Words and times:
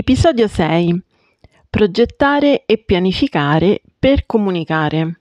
Episodio 0.00 0.46
6. 0.46 1.02
Progettare 1.68 2.62
e 2.66 2.78
pianificare 2.78 3.80
per 3.98 4.26
comunicare. 4.26 5.18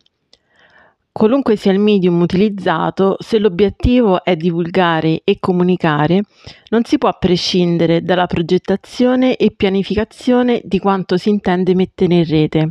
Qualunque 1.11 1.55
sia 1.55 1.71
il 1.71 1.79
medium 1.79 2.21
utilizzato, 2.21 3.15
se 3.17 3.39
l'obiettivo 3.39 4.23
è 4.23 4.35
divulgare 4.35 5.21
e 5.23 5.39
comunicare, 5.39 6.25
non 6.69 6.83
si 6.83 6.99
può 6.99 7.11
prescindere 7.17 8.03
dalla 8.03 8.27
progettazione 8.27 9.35
e 9.37 9.49
pianificazione 9.49 10.61
di 10.63 10.77
quanto 10.77 11.17
si 11.17 11.29
intende 11.29 11.73
mettere 11.73 12.13
in 12.13 12.25
rete. 12.25 12.69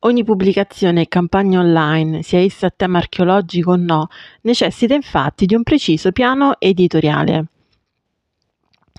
Ogni 0.00 0.24
pubblicazione 0.24 1.02
e 1.02 1.08
campagna 1.08 1.60
online, 1.60 2.24
sia 2.24 2.40
essa 2.40 2.66
a 2.66 2.72
tema 2.74 2.98
archeologico 2.98 3.70
o 3.70 3.76
no, 3.76 4.08
necessita 4.40 4.94
infatti 4.94 5.46
di 5.46 5.54
un 5.54 5.62
preciso 5.62 6.10
piano 6.10 6.56
editoriale. 6.58 7.50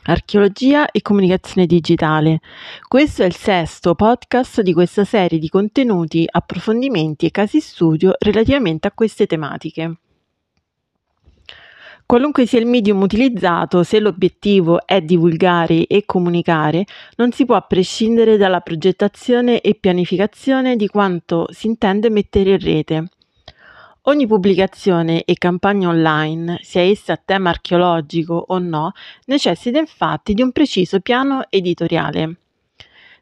Archeologia 0.07 0.91
e 0.91 1.01
comunicazione 1.01 1.65
digitale. 1.65 2.39
Questo 2.87 3.23
è 3.23 3.25
il 3.25 3.35
sesto 3.35 3.95
podcast 3.95 4.61
di 4.61 4.71
questa 4.71 5.03
serie 5.03 5.39
di 5.39 5.49
contenuti, 5.49 6.27
approfondimenti 6.29 7.25
e 7.25 7.31
casi 7.31 7.59
studio 7.59 8.13
relativamente 8.19 8.87
a 8.87 8.91
queste 8.91 9.25
tematiche. 9.25 9.95
Qualunque 12.05 12.45
sia 12.45 12.59
il 12.59 12.67
medium 12.67 13.01
utilizzato, 13.01 13.81
se 13.81 13.99
l'obiettivo 13.99 14.85
è 14.85 15.01
divulgare 15.01 15.87
e 15.87 16.03
comunicare, 16.05 16.85
non 17.15 17.31
si 17.31 17.43
può 17.45 17.59
prescindere 17.65 18.37
dalla 18.37 18.59
progettazione 18.59 19.59
e 19.59 19.73
pianificazione 19.73 20.75
di 20.75 20.87
quanto 20.87 21.47
si 21.49 21.65
intende 21.65 22.11
mettere 22.11 22.51
in 22.51 22.59
rete. 22.59 23.09
Ogni 24.07 24.27
pubblicazione 24.27 25.23
e 25.23 25.33
campagna 25.33 25.89
online, 25.89 26.59
sia 26.61 26.81
essa 26.81 27.13
a 27.13 27.21
tema 27.23 27.49
archeologico 27.49 28.35
o 28.49 28.59
no, 28.59 28.91
necessita 29.25 29.79
infatti 29.79 30.35
di 30.35 30.43
un 30.43 30.51
preciso 30.51 30.99
piano 30.99 31.45
editoriale. 31.49 32.35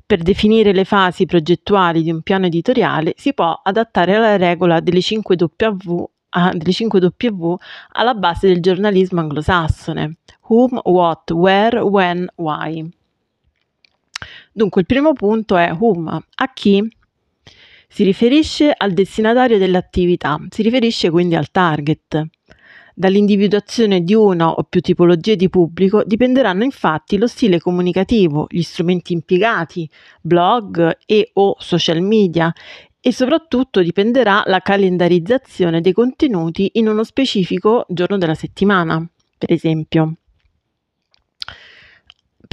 Per 0.06 0.22
definire 0.22 0.74
le 0.74 0.84
fasi 0.84 1.26
progettuali 1.26 2.04
di 2.04 2.12
un 2.12 2.22
piano 2.22 2.48
editoriale 2.48 3.14
si 3.16 3.34
può 3.34 3.62
adattare 3.64 4.18
la 4.18 4.36
regola 4.36 4.82
delle 4.82 5.00
5 5.00 5.38
W, 5.38 6.04
delle 6.52 6.72
5 6.74 7.00
w 7.00 7.56
alla 7.94 8.14
base 8.14 8.48
del 8.48 8.60
giornalismo 8.60 9.22
anglosassone. 9.22 10.18
Whom, 10.50 10.82
what, 10.84 11.32
where, 11.32 11.80
when, 11.80 12.28
why. 12.36 12.86
Dunque 14.52 14.82
il 14.82 14.88
primo 14.88 15.14
punto 15.14 15.56
è 15.56 15.72
whom, 15.72 16.08
a 16.10 16.54
chi, 16.54 16.86
si 17.94 18.04
riferisce 18.04 18.74
al 18.76 18.92
destinatario 18.92 19.60
dell'attività, 19.60 20.40
si 20.50 20.64
riferisce 20.64 21.12
quindi 21.12 21.36
al 21.36 21.52
target. 21.52 22.24
Dall'individuazione 22.96 24.02
di 24.02 24.16
una 24.16 24.50
o 24.50 24.64
più 24.64 24.82
tipologie 24.82 25.36
di 25.36 25.48
pubblico 25.48 26.02
dipenderanno 26.04 26.64
infatti 26.64 27.20
lo 27.20 27.28
stile 27.28 27.60
comunicativo, 27.60 28.48
gli 28.50 28.64
strumenti 28.64 29.14
impiegati, 29.14 29.88
blog 30.20 30.98
e 31.06 31.30
o 31.34 31.56
social 31.60 32.02
media 32.02 32.52
e 33.00 33.14
soprattutto 33.14 33.84
dipenderà 33.84 34.42
la 34.48 34.62
calendarizzazione 34.62 35.80
dei 35.80 35.94
contenuti 35.94 36.72
in 36.74 36.88
uno 36.88 37.04
specifico 37.04 37.86
giorno 37.90 38.18
della 38.18 38.34
settimana, 38.34 39.08
per 39.38 39.52
esempio. 39.52 40.16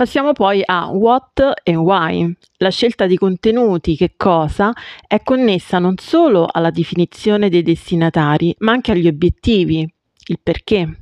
Passiamo 0.00 0.32
poi 0.32 0.62
a 0.64 0.88
what 0.88 1.60
e 1.62 1.76
why. 1.76 2.34
La 2.56 2.70
scelta 2.70 3.06
di 3.06 3.18
contenuti, 3.18 3.96
che 3.96 4.14
cosa, 4.16 4.72
è 5.06 5.22
connessa 5.22 5.78
non 5.78 5.98
solo 5.98 6.48
alla 6.50 6.70
definizione 6.70 7.50
dei 7.50 7.62
destinatari, 7.62 8.54
ma 8.60 8.72
anche 8.72 8.92
agli 8.92 9.06
obiettivi, 9.06 9.86
il 10.28 10.38
perché, 10.42 11.00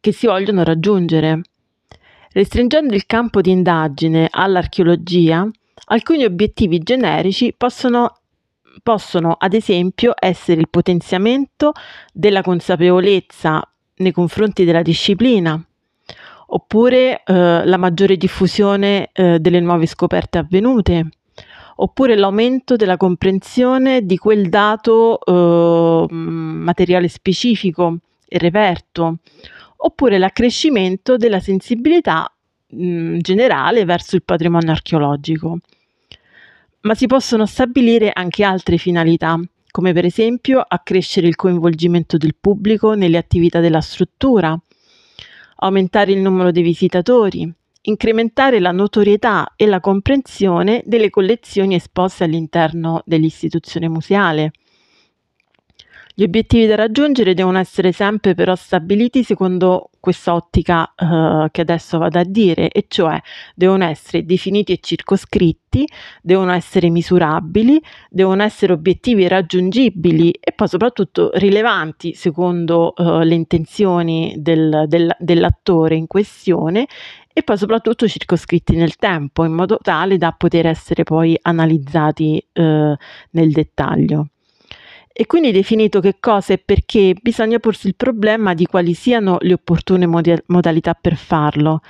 che 0.00 0.12
si 0.12 0.26
vogliono 0.26 0.64
raggiungere. 0.64 1.42
Restringendo 2.32 2.94
il 2.94 3.04
campo 3.04 3.42
di 3.42 3.50
indagine 3.50 4.28
all'archeologia, 4.30 5.46
alcuni 5.88 6.24
obiettivi 6.24 6.78
generici 6.78 7.52
possono, 7.54 8.20
possono 8.82 9.36
ad 9.38 9.52
esempio 9.52 10.14
essere 10.18 10.58
il 10.58 10.70
potenziamento 10.70 11.72
della 12.14 12.40
consapevolezza 12.40 13.60
nei 13.96 14.12
confronti 14.12 14.64
della 14.64 14.80
disciplina, 14.80 15.62
oppure 16.50 17.22
eh, 17.24 17.66
la 17.66 17.76
maggiore 17.76 18.16
diffusione 18.16 19.10
eh, 19.12 19.38
delle 19.38 19.60
nuove 19.60 19.86
scoperte 19.86 20.38
avvenute, 20.38 21.08
oppure 21.76 22.16
l'aumento 22.16 22.76
della 22.76 22.96
comprensione 22.96 24.04
di 24.04 24.16
quel 24.16 24.48
dato 24.48 25.20
eh, 25.20 26.06
materiale 26.12 27.08
specifico 27.08 27.98
e 28.26 28.38
reperto, 28.38 29.18
oppure 29.76 30.18
l'accrescimento 30.18 31.16
della 31.16 31.40
sensibilità 31.40 32.30
mh, 32.68 33.18
generale 33.18 33.84
verso 33.84 34.16
il 34.16 34.22
patrimonio 34.24 34.70
archeologico. 34.70 35.58
Ma 36.80 36.94
si 36.94 37.06
possono 37.06 37.44
stabilire 37.44 38.10
anche 38.12 38.44
altre 38.44 38.76
finalità, 38.78 39.38
come 39.70 39.92
per 39.92 40.04
esempio 40.04 40.64
accrescere 40.66 41.26
il 41.26 41.36
coinvolgimento 41.36 42.16
del 42.16 42.34
pubblico 42.40 42.94
nelle 42.94 43.18
attività 43.18 43.60
della 43.60 43.80
struttura, 43.80 44.58
aumentare 45.60 46.12
il 46.12 46.20
numero 46.20 46.50
dei 46.50 46.62
visitatori, 46.62 47.50
incrementare 47.82 48.60
la 48.60 48.72
notorietà 48.72 49.54
e 49.56 49.66
la 49.66 49.80
comprensione 49.80 50.82
delle 50.84 51.10
collezioni 51.10 51.74
esposte 51.74 52.24
all'interno 52.24 53.02
dell'istituzione 53.04 53.88
museale, 53.88 54.52
gli 56.18 56.24
obiettivi 56.24 56.66
da 56.66 56.74
raggiungere 56.74 57.32
devono 57.32 57.58
essere 57.58 57.92
sempre 57.92 58.34
però 58.34 58.56
stabiliti 58.56 59.22
secondo 59.22 59.90
questa 60.00 60.34
ottica 60.34 60.92
eh, 60.96 61.46
che 61.52 61.60
adesso 61.60 61.96
vado 61.96 62.18
a 62.18 62.24
dire, 62.24 62.70
e 62.70 62.86
cioè 62.88 63.20
devono 63.54 63.84
essere 63.84 64.24
definiti 64.24 64.72
e 64.72 64.80
circoscritti, 64.82 65.86
devono 66.20 66.50
essere 66.50 66.90
misurabili, 66.90 67.80
devono 68.10 68.42
essere 68.42 68.72
obiettivi 68.72 69.28
raggiungibili 69.28 70.32
e 70.32 70.50
poi 70.50 70.66
soprattutto 70.66 71.30
rilevanti 71.34 72.14
secondo 72.14 72.96
eh, 72.96 73.24
le 73.24 73.34
intenzioni 73.36 74.34
del, 74.38 74.86
del, 74.88 75.14
dell'attore 75.20 75.94
in 75.94 76.08
questione 76.08 76.88
e 77.32 77.44
poi 77.44 77.56
soprattutto 77.56 78.08
circoscritti 78.08 78.74
nel 78.74 78.96
tempo 78.96 79.44
in 79.44 79.52
modo 79.52 79.78
tale 79.80 80.18
da 80.18 80.32
poter 80.32 80.66
essere 80.66 81.04
poi 81.04 81.38
analizzati 81.40 82.44
eh, 82.54 82.96
nel 83.30 83.52
dettaglio. 83.52 84.30
E 85.20 85.26
quindi 85.26 85.50
definito 85.50 85.98
che 85.98 86.18
cosa 86.20 86.52
e 86.52 86.58
perché, 86.58 87.12
bisogna 87.20 87.58
porsi 87.58 87.88
il 87.88 87.96
problema 87.96 88.54
di 88.54 88.66
quali 88.66 88.94
siano 88.94 89.38
le 89.40 89.54
opportune 89.54 90.06
mod- 90.06 90.44
modalità 90.46 90.94
per 90.94 91.16
farlo 91.16 91.80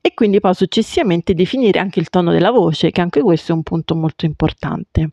e 0.00 0.14
quindi 0.14 0.38
poi 0.38 0.54
successivamente 0.54 1.34
definire 1.34 1.80
anche 1.80 1.98
il 1.98 2.10
tono 2.10 2.30
della 2.30 2.52
voce, 2.52 2.92
che 2.92 3.00
anche 3.00 3.22
questo 3.22 3.50
è 3.50 3.56
un 3.56 3.64
punto 3.64 3.96
molto 3.96 4.24
importante. 4.24 5.10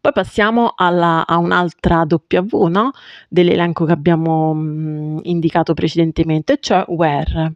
Poi 0.00 0.12
passiamo 0.14 0.72
alla, 0.74 1.26
a 1.26 1.36
un'altra 1.36 2.06
W 2.08 2.64
no? 2.68 2.92
dell'elenco 3.28 3.84
che 3.84 3.92
abbiamo 3.92 4.54
mh, 4.54 5.20
indicato 5.24 5.74
precedentemente, 5.74 6.56
cioè 6.58 6.86
where. 6.88 7.52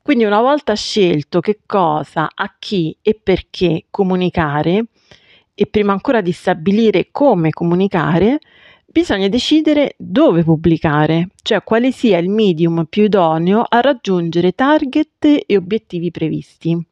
Quindi 0.00 0.24
una 0.24 0.40
volta 0.40 0.72
scelto 0.72 1.40
che 1.40 1.58
cosa, 1.66 2.30
a 2.34 2.54
chi 2.58 2.96
e 3.02 3.20
perché 3.22 3.84
comunicare, 3.90 4.86
e 5.58 5.66
prima 5.66 5.92
ancora 5.92 6.20
di 6.20 6.32
stabilire 6.32 7.08
come 7.10 7.48
comunicare, 7.50 8.38
bisogna 8.84 9.28
decidere 9.28 9.94
dove 9.96 10.44
pubblicare, 10.44 11.30
cioè 11.42 11.64
quale 11.64 11.92
sia 11.92 12.18
il 12.18 12.28
medium 12.28 12.84
più 12.88 13.04
idoneo 13.04 13.64
a 13.66 13.80
raggiungere 13.80 14.52
target 14.52 15.24
e 15.46 15.56
obiettivi 15.56 16.10
previsti. 16.10 16.86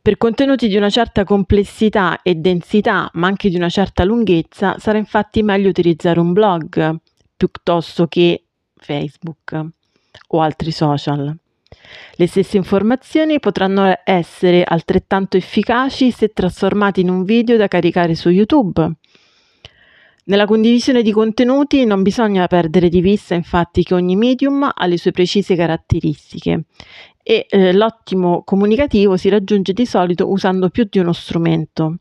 Per 0.00 0.16
contenuti 0.16 0.68
di 0.68 0.76
una 0.76 0.90
certa 0.90 1.24
complessità 1.24 2.22
e 2.22 2.36
densità, 2.36 3.10
ma 3.14 3.26
anche 3.26 3.50
di 3.50 3.56
una 3.56 3.68
certa 3.68 4.04
lunghezza, 4.04 4.78
sarà 4.78 4.96
infatti 4.96 5.42
meglio 5.42 5.68
utilizzare 5.68 6.20
un 6.20 6.32
blog 6.32 6.96
piuttosto 7.36 8.06
che 8.06 8.44
Facebook 8.76 9.66
o 10.28 10.40
altri 10.40 10.70
social. 10.70 11.36
Le 12.16 12.26
stesse 12.26 12.56
informazioni 12.56 13.40
potranno 13.40 13.94
essere 14.04 14.64
altrettanto 14.64 15.36
efficaci 15.36 16.10
se 16.10 16.28
trasformate 16.28 17.00
in 17.00 17.10
un 17.10 17.24
video 17.24 17.56
da 17.56 17.68
caricare 17.68 18.14
su 18.14 18.28
YouTube. 18.28 18.92
Nella 20.24 20.44
condivisione 20.44 21.02
di 21.02 21.10
contenuti 21.10 21.86
non 21.86 22.02
bisogna 22.02 22.46
perdere 22.48 22.90
di 22.90 23.00
vista 23.00 23.34
infatti 23.34 23.82
che 23.82 23.94
ogni 23.94 24.14
medium 24.14 24.70
ha 24.74 24.86
le 24.86 24.98
sue 24.98 25.10
precise 25.10 25.56
caratteristiche 25.56 26.64
e 27.22 27.46
eh, 27.48 27.72
l'ottimo 27.72 28.42
comunicativo 28.44 29.16
si 29.16 29.30
raggiunge 29.30 29.72
di 29.72 29.86
solito 29.86 30.30
usando 30.30 30.68
più 30.68 30.86
di 30.88 30.98
uno 30.98 31.12
strumento. 31.12 31.96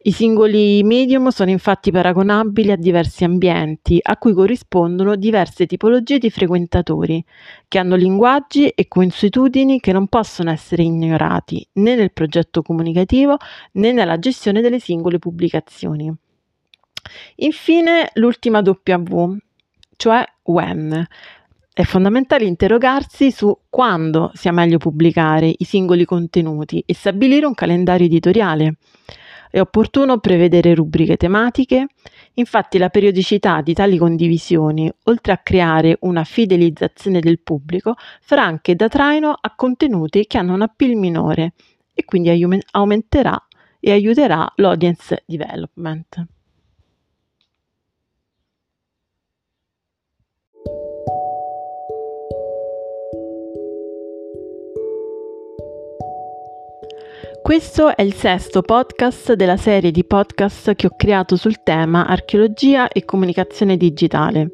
I 0.00 0.12
singoli 0.12 0.84
medium 0.84 1.28
sono 1.30 1.50
infatti 1.50 1.90
paragonabili 1.90 2.70
a 2.70 2.76
diversi 2.76 3.24
ambienti 3.24 3.98
a 4.00 4.16
cui 4.16 4.32
corrispondono 4.32 5.16
diverse 5.16 5.66
tipologie 5.66 6.18
di 6.18 6.30
frequentatori, 6.30 7.24
che 7.66 7.78
hanno 7.80 7.96
linguaggi 7.96 8.68
e 8.68 8.86
consuetudini 8.86 9.80
che 9.80 9.90
non 9.90 10.06
possono 10.06 10.50
essere 10.50 10.84
ignorati 10.84 11.66
né 11.74 11.96
nel 11.96 12.12
progetto 12.12 12.62
comunicativo 12.62 13.38
né 13.72 13.90
nella 13.90 14.20
gestione 14.20 14.60
delle 14.60 14.78
singole 14.78 15.18
pubblicazioni. 15.18 16.14
Infine 17.36 18.10
l'ultima 18.14 18.60
W, 18.60 19.36
cioè 19.96 20.24
when. 20.44 21.06
È 21.72 21.82
fondamentale 21.82 22.44
interrogarsi 22.44 23.32
su 23.32 23.56
quando 23.68 24.30
sia 24.34 24.52
meglio 24.52 24.78
pubblicare 24.78 25.52
i 25.56 25.64
singoli 25.64 26.04
contenuti 26.04 26.82
e 26.86 26.94
stabilire 26.94 27.46
un 27.46 27.54
calendario 27.54 28.06
editoriale. 28.06 28.76
È 29.50 29.60
opportuno 29.60 30.18
prevedere 30.18 30.74
rubriche 30.74 31.16
tematiche, 31.16 31.86
infatti 32.34 32.78
la 32.78 32.90
periodicità 32.90 33.60
di 33.62 33.72
tali 33.72 33.96
condivisioni, 33.96 34.92
oltre 35.04 35.32
a 35.32 35.38
creare 35.38 35.96
una 36.00 36.24
fidelizzazione 36.24 37.20
del 37.20 37.40
pubblico, 37.40 37.94
farà 38.20 38.44
anche 38.44 38.74
da 38.74 38.88
traino 38.88 39.36
a 39.38 39.54
contenuti 39.54 40.26
che 40.26 40.38
hanno 40.38 40.54
un 40.54 40.62
appeal 40.62 40.94
minore 40.94 41.52
e 41.94 42.04
quindi 42.04 42.30
aumenterà 42.72 43.46
e 43.80 43.90
aiuterà 43.90 44.52
l'audience 44.56 45.22
development. 45.26 46.37
Questo 57.42 57.96
è 57.96 58.02
il 58.02 58.14
sesto 58.14 58.62
podcast 58.62 59.32
della 59.32 59.56
serie 59.56 59.90
di 59.90 60.04
podcast 60.04 60.74
che 60.74 60.86
ho 60.86 60.94
creato 60.96 61.36
sul 61.36 61.62
tema 61.62 62.06
archeologia 62.06 62.88
e 62.88 63.04
comunicazione 63.04 63.76
digitale. 63.76 64.50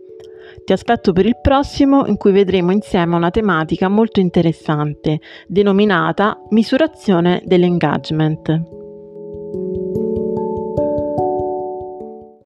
Ti 0.65 0.73
aspetto 0.73 1.13
per 1.13 1.27
il 1.27 1.39
prossimo 1.41 2.07
in 2.07 2.17
cui 2.17 2.33
vedremo 2.33 2.73
insieme 2.73 3.17
una 3.17 3.31
tematica 3.31 3.89
molto 3.89 4.21
interessante 4.21 5.21
denominata 5.47 6.41
misurazione 6.51 7.43
dell'engagement. 7.45 8.63